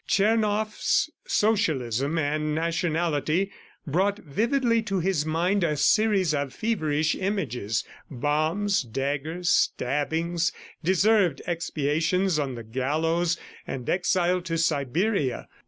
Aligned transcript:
Tchernoff's 0.07 1.11
socialism 1.27 2.17
and 2.17 2.55
nationality 2.55 3.51
brought 3.85 4.17
vividly 4.17 4.81
to 4.81 4.99
his 4.99 5.27
mind 5.27 5.63
a 5.63 5.77
series 5.77 6.33
of 6.33 6.55
feverish 6.55 7.13
images 7.13 7.83
bombs, 8.09 8.81
daggers, 8.81 9.49
stabbings, 9.51 10.51
deserved 10.83 11.39
expiations 11.45 12.39
on 12.39 12.55
the 12.55 12.63
gallows, 12.63 13.37
and 13.67 13.87
exile 13.91 14.41
to 14.41 14.57
Siberia. 14.57 15.47